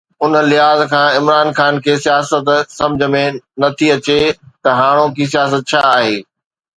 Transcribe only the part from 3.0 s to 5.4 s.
۾ نه ٿي اچي ته هاڻوڪي